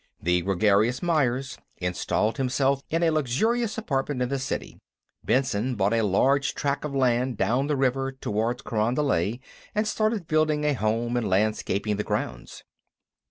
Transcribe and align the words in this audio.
The 0.19 0.41
gregarious 0.41 1.03
Myers 1.03 1.59
installed 1.77 2.37
himself 2.37 2.81
in 2.89 3.03
a 3.03 3.11
luxurious 3.11 3.77
apartment 3.77 4.23
in 4.23 4.29
the 4.29 4.39
city; 4.39 4.79
Benson 5.23 5.75
bought 5.75 5.93
a 5.93 6.01
large 6.01 6.55
tract 6.55 6.83
of 6.83 6.95
land 6.95 7.37
down 7.37 7.67
the 7.67 7.77
river 7.77 8.11
toward 8.11 8.63
Carondelet 8.63 9.37
and 9.75 9.87
started 9.87 10.27
building 10.27 10.63
a 10.65 10.73
home 10.73 11.15
and 11.15 11.29
landscaping 11.29 11.97
the 11.97 12.03
grounds. 12.03 12.63